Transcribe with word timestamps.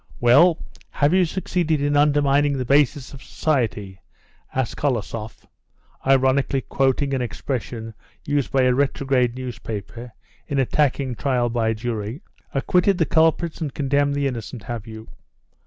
"Well, 0.19 0.57
have 0.89 1.13
you 1.13 1.25
succeeded 1.25 1.79
in 1.79 1.95
undermining 1.95 2.57
the 2.57 2.65
basis 2.65 3.13
of 3.13 3.21
society?" 3.21 4.01
asked 4.51 4.75
Kolosoff, 4.75 5.45
ironically 6.07 6.61
quoting 6.61 7.13
an 7.13 7.21
expression 7.21 7.93
used 8.25 8.51
by 8.51 8.63
a 8.63 8.73
retrograde 8.73 9.35
newspaper 9.35 10.11
in 10.47 10.57
attacking 10.57 11.13
trial 11.17 11.49
by 11.51 11.73
jury. 11.75 12.23
"Acquitted 12.51 12.97
the 12.97 13.05
culprits 13.05 13.61
and 13.61 13.75
condemned 13.75 14.15
the 14.15 14.25
innocent, 14.25 14.63
have 14.63 14.87
you?" 14.87 15.07